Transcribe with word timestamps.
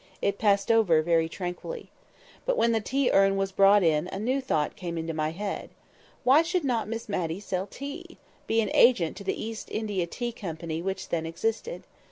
It 0.19 0.39
passed 0.39 0.71
over 0.71 1.03
very 1.03 1.29
tranquilly. 1.29 1.91
But 2.47 2.57
when 2.57 2.71
the 2.71 2.81
tea 2.81 3.11
urn 3.11 3.37
was 3.37 3.51
brought 3.51 3.83
in 3.83 4.07
a 4.11 4.17
new 4.17 4.41
thought 4.41 4.75
came 4.75 4.97
into 4.97 5.13
my 5.13 5.29
head. 5.29 5.69
Why 6.23 6.41
should 6.41 6.63
not 6.63 6.87
Miss 6.89 7.07
Matty 7.07 7.39
sell 7.39 7.67
tea—be 7.67 8.61
an 8.61 8.71
agent 8.73 9.15
to 9.17 9.23
the 9.23 9.39
East 9.39 9.69
India 9.69 10.07
Tea 10.07 10.31
Company 10.31 10.81
which 10.81 11.09
then 11.09 11.27
existed? 11.27 11.83